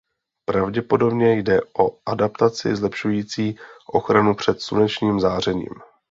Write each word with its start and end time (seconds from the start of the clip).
Pravděpodobně 0.45 1.31
jde 1.35 1.61
o 1.79 1.97
adaptaci 2.05 2.75
zlepšující 2.75 3.57
ochranu 3.93 4.35
před 4.35 4.61
slunečním 4.61 5.19
zářením. 5.19 5.69